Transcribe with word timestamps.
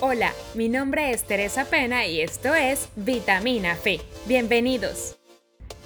Hola, 0.00 0.32
mi 0.54 0.68
nombre 0.68 1.10
es 1.10 1.24
Teresa 1.24 1.64
Pena 1.64 2.06
y 2.06 2.20
esto 2.20 2.54
es 2.54 2.88
Vitamina 2.94 3.74
Fe. 3.74 4.00
Bienvenidos. 4.28 5.18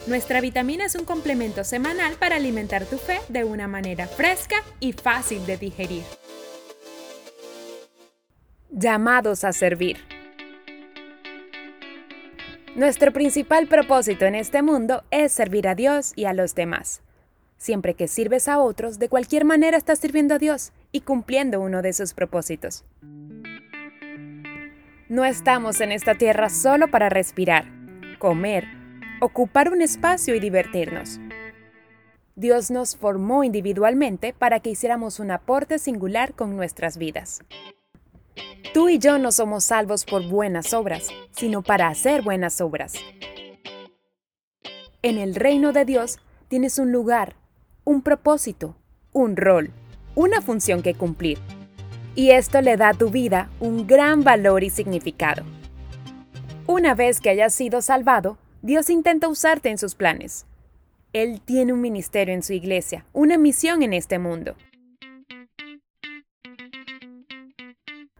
Nuestra 0.06 0.42
vitamina 0.42 0.84
es 0.84 0.96
un 0.96 1.06
complemento 1.06 1.64
semanal 1.64 2.16
para 2.16 2.36
alimentar 2.36 2.84
tu 2.84 2.98
fe 2.98 3.20
de 3.30 3.44
una 3.44 3.68
manera 3.68 4.06
fresca 4.06 4.56
y 4.80 4.92
fácil 4.92 5.46
de 5.46 5.56
digerir. 5.56 6.02
Llamados 8.68 9.44
a 9.44 9.54
servir. 9.54 9.96
Nuestro 12.76 13.14
principal 13.14 13.66
propósito 13.66 14.26
en 14.26 14.34
este 14.34 14.60
mundo 14.60 15.04
es 15.10 15.32
servir 15.32 15.66
a 15.66 15.74
Dios 15.74 16.12
y 16.16 16.26
a 16.26 16.34
los 16.34 16.54
demás. 16.54 17.00
Siempre 17.56 17.94
que 17.94 18.08
sirves 18.08 18.46
a 18.46 18.58
otros, 18.58 18.98
de 18.98 19.08
cualquier 19.08 19.46
manera 19.46 19.78
estás 19.78 20.00
sirviendo 20.00 20.34
a 20.34 20.38
Dios 20.38 20.72
y 20.90 21.00
cumpliendo 21.00 21.62
uno 21.62 21.80
de 21.80 21.94
sus 21.94 22.12
propósitos. 22.12 22.84
No 25.12 25.26
estamos 25.26 25.82
en 25.82 25.92
esta 25.92 26.14
tierra 26.14 26.48
solo 26.48 26.90
para 26.90 27.10
respirar, 27.10 27.66
comer, 28.18 28.64
ocupar 29.20 29.70
un 29.70 29.82
espacio 29.82 30.34
y 30.34 30.40
divertirnos. 30.40 31.20
Dios 32.34 32.70
nos 32.70 32.96
formó 32.96 33.44
individualmente 33.44 34.32
para 34.32 34.60
que 34.60 34.70
hiciéramos 34.70 35.20
un 35.20 35.30
aporte 35.30 35.78
singular 35.78 36.32
con 36.32 36.56
nuestras 36.56 36.96
vidas. 36.96 37.42
Tú 38.72 38.88
y 38.88 38.98
yo 38.98 39.18
no 39.18 39.32
somos 39.32 39.64
salvos 39.64 40.06
por 40.06 40.26
buenas 40.26 40.72
obras, 40.72 41.08
sino 41.30 41.60
para 41.60 41.88
hacer 41.88 42.22
buenas 42.22 42.62
obras. 42.62 42.94
En 45.02 45.18
el 45.18 45.34
reino 45.34 45.74
de 45.74 45.84
Dios 45.84 46.20
tienes 46.48 46.78
un 46.78 46.90
lugar, 46.90 47.36
un 47.84 48.00
propósito, 48.00 48.76
un 49.12 49.36
rol, 49.36 49.72
una 50.14 50.40
función 50.40 50.80
que 50.80 50.94
cumplir 50.94 51.38
y 52.14 52.30
esto 52.30 52.60
le 52.60 52.76
da 52.76 52.90
a 52.90 52.94
tu 52.94 53.10
vida 53.10 53.50
un 53.60 53.86
gran 53.86 54.22
valor 54.22 54.64
y 54.64 54.70
significado. 54.70 55.44
Una 56.66 56.94
vez 56.94 57.20
que 57.20 57.30
hayas 57.30 57.54
sido 57.54 57.82
salvado, 57.82 58.38
Dios 58.60 58.90
intenta 58.90 59.28
usarte 59.28 59.70
en 59.70 59.78
sus 59.78 59.94
planes. 59.94 60.46
Él 61.12 61.40
tiene 61.40 61.72
un 61.72 61.80
ministerio 61.80 62.34
en 62.34 62.42
su 62.42 62.52
iglesia, 62.52 63.04
una 63.12 63.36
misión 63.38 63.82
en 63.82 63.92
este 63.92 64.18
mundo. 64.18 64.54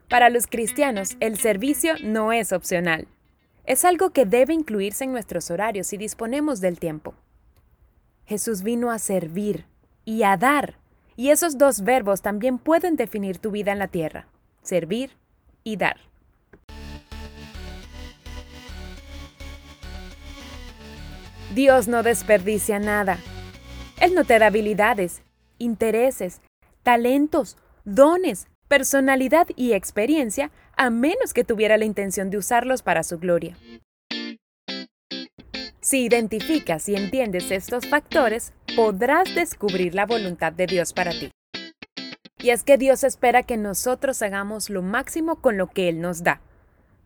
Para 0.09 0.29
los 0.29 0.47
cristianos, 0.47 1.17
el 1.20 1.39
servicio 1.39 1.95
no 2.03 2.33
es 2.33 2.53
opcional. 2.53 3.09
Es 3.65 3.85
algo 3.85 4.11
que 4.11 4.27
debe 4.27 4.53
incluirse 4.53 5.05
en 5.05 5.13
nuestros 5.13 5.51
horarios 5.51 5.87
si 5.87 5.97
disponemos 5.97 6.61
del 6.61 6.79
tiempo. 6.79 7.15
Jesús 8.27 8.63
vino 8.63 8.91
a 8.91 8.98
servir 8.98 9.65
y 10.05 10.25
a 10.25 10.37
dar 10.37 10.82
y 11.17 11.31
esos 11.31 11.59
dos 11.59 11.83
verbos 11.83 12.23
también 12.23 12.59
pueden 12.59 12.97
definir 12.97 13.39
tu 13.39 13.51
vida 13.51 13.73
en 13.73 13.79
la 13.79 13.89
tierra, 13.89 14.27
servir 14.63 15.11
y 15.65 15.77
dar. 15.77 15.97
Dios 21.55 21.87
no 21.87 22.03
desperdicia 22.03 22.79
nada. 22.79 23.19
Él 24.01 24.15
no 24.15 24.25
te 24.25 24.39
da 24.39 24.47
habilidades, 24.47 25.23
intereses, 25.59 26.41
talentos, 26.83 27.59
dones, 27.85 28.49
personalidad 28.69 29.47
y 29.55 29.75
experiencia 29.75 30.51
a 30.77 30.89
menos 30.89 31.35
que 31.35 31.45
tuviera 31.45 31.77
la 31.77 31.85
intención 31.85 32.31
de 32.31 32.39
usarlos 32.39 32.83
para 32.83 33.03
su 33.03 33.19
gloria. 33.19 33.57
Si 35.81 36.05
identificas 36.05 36.89
y 36.89 36.95
entiendes 36.95 37.51
estos 37.51 37.87
factores, 37.87 38.55
podrás 38.77 39.34
descubrir 39.34 39.95
la 39.95 40.06
voluntad 40.06 40.53
de 40.53 40.67
Dios 40.67 40.95
para 40.95 41.11
ti. 41.11 41.31
Y 42.39 42.51
es 42.51 42.65
que 42.65 42.79
Dios 42.79 43.05
espera 43.05 43.42
que 43.42 43.56
nosotros 43.56 44.23
hagamos 44.23 44.70
lo 44.70 44.81
máximo 44.83 45.37
con 45.37 45.59
lo 45.59 45.67
que 45.67 45.89
Él 45.89 46.01
nos 46.01 46.23
da. 46.23 46.41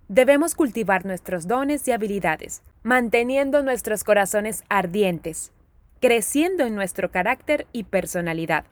Debemos 0.09 0.55
cultivar 0.55 1.05
nuestros 1.05 1.49
dones 1.49 1.87
y 1.89 1.93
habilidades, 1.93 2.63
manteniendo 2.85 3.63
nuestros 3.63 4.05
corazones 4.05 4.63
ardientes, 4.69 5.51
creciendo 6.01 6.65
en 6.65 6.77
nuestro 6.77 7.11
carácter 7.11 7.67
y 7.73 7.83
personalidad, 7.85 8.65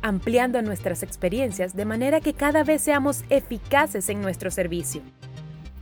ampliando 0.00 0.62
nuestras 0.62 1.02
experiencias 1.02 1.74
de 1.74 1.84
manera 1.84 2.20
que 2.20 2.32
cada 2.32 2.62
vez 2.62 2.80
seamos 2.80 3.24
eficaces 3.28 4.08
en 4.08 4.22
nuestro 4.22 4.52
servicio. 4.52 5.02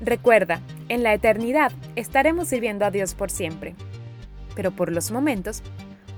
Recuerda, 0.00 0.62
en 0.88 1.02
la 1.02 1.12
eternidad 1.12 1.72
estaremos 1.94 2.48
sirviendo 2.48 2.86
a 2.86 2.90
Dios 2.90 3.14
por 3.14 3.30
siempre. 3.30 3.74
Pero 4.56 4.70
por 4.72 4.90
los 4.90 5.10
momentos, 5.10 5.62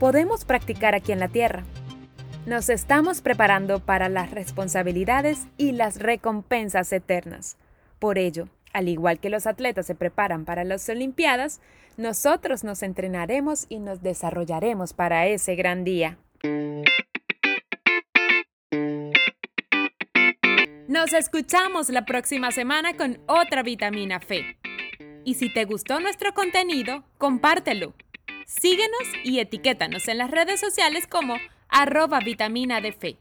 podemos 0.00 0.46
practicar 0.46 0.94
aquí 0.94 1.12
en 1.12 1.20
la 1.20 1.28
tierra. 1.28 1.62
Nos 2.46 2.70
estamos 2.70 3.20
preparando 3.20 3.80
para 3.80 4.08
las 4.08 4.30
responsabilidades 4.30 5.46
y 5.58 5.72
las 5.72 5.98
recompensas 5.98 6.90
eternas. 6.92 7.58
Por 7.98 8.16
ello, 8.16 8.48
al 8.72 8.88
igual 8.88 9.20
que 9.20 9.28
los 9.28 9.46
atletas 9.46 9.86
se 9.86 9.94
preparan 9.94 10.46
para 10.46 10.64
las 10.64 10.88
Olimpiadas, 10.88 11.60
nosotros 11.98 12.64
nos 12.64 12.82
entrenaremos 12.82 13.66
y 13.68 13.78
nos 13.78 14.02
desarrollaremos 14.02 14.94
para 14.94 15.26
ese 15.26 15.54
gran 15.54 15.84
día. 15.84 16.16
Nos 20.88 21.12
escuchamos 21.12 21.90
la 21.90 22.06
próxima 22.06 22.52
semana 22.52 22.96
con 22.96 23.20
otra 23.26 23.62
vitamina 23.62 24.18
fe. 24.18 24.56
Y 25.26 25.34
si 25.34 25.52
te 25.52 25.66
gustó 25.66 26.00
nuestro 26.00 26.32
contenido, 26.32 27.04
compártelo. 27.18 27.92
Síguenos 28.50 29.02
y 29.22 29.38
etiquétanos 29.38 30.08
en 30.08 30.18
las 30.18 30.28
redes 30.28 30.58
sociales 30.58 31.06
como 31.06 31.36
arroba 31.68 32.18
vitamina 32.18 32.80
de 32.80 32.92
fe. 32.92 33.16